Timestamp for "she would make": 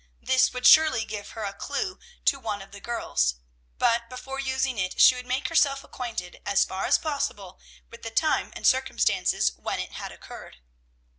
4.99-5.47